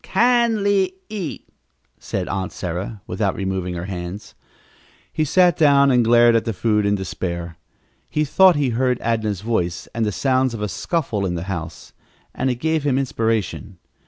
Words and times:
"Kindly 0.03 0.95
eat," 1.09 1.47
said 1.99 2.27
Aunt 2.27 2.51
Sarah, 2.51 3.03
without 3.05 3.35
removing 3.35 3.75
her 3.75 3.85
hands. 3.85 4.33
He 5.13 5.23
sat 5.23 5.55
down 5.55 5.91
and 5.91 6.03
glared 6.03 6.35
at 6.35 6.43
the 6.43 6.53
food 6.53 6.87
in 6.87 6.95
despair. 6.95 7.57
He 8.09 8.25
thought 8.25 8.55
he 8.55 8.69
heard 8.69 8.97
Adnah's 8.99 9.41
voice 9.41 9.85
and 9.93 10.03
the 10.03 10.11
sounds 10.11 10.55
of 10.55 10.61
a 10.63 10.67
scuffle 10.69 11.23
in 11.23 11.35
the 11.35 11.43
house, 11.43 11.93
and 12.33 12.49
it 12.49 12.55
gave 12.55 12.81
him 12.83 12.97
inspiration. 12.97 13.77